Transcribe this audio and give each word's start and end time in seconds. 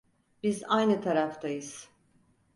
Biz 0.43 0.63
aynı 0.67 1.01
taraftayız. 1.01 1.89